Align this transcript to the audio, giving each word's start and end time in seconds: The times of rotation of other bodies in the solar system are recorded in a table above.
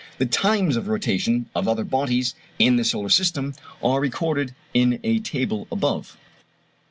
The 0.17 0.25
times 0.25 0.77
of 0.77 0.87
rotation 0.87 1.45
of 1.53 1.67
other 1.67 1.83
bodies 1.83 2.33
in 2.57 2.75
the 2.75 2.83
solar 2.83 3.09
system 3.09 3.53
are 3.83 3.99
recorded 4.01 4.55
in 4.73 4.99
a 5.03 5.19
table 5.19 5.67
above. 5.71 6.17